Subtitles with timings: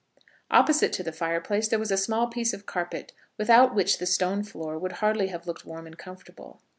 [0.49, 4.07] Opposite to the fire place there was a small piece of carpet, without which the
[4.07, 6.63] stone floor would hardly have looked warm and comfortable.